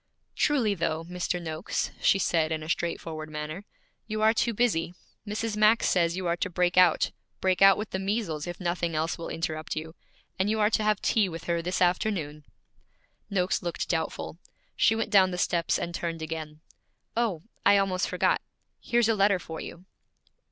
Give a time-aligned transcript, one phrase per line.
[0.35, 1.39] 'Truly, though, Mr.
[1.39, 3.65] Noakes,' she said in a straightforward manner,
[4.07, 4.95] 'you are too busy.
[5.27, 5.55] Mrs.
[5.55, 9.19] Max says you are to break out, break out with the measles if nothing else
[9.19, 9.93] will interrupt you,
[10.39, 12.45] and you are to have tea with her this afternoon.'
[13.29, 14.39] Noakes looked doubtful.
[14.75, 16.61] She went down the steps and turned again.
[17.15, 18.41] 'Oh, I almost forgot
[18.79, 19.85] here's a letter for you.'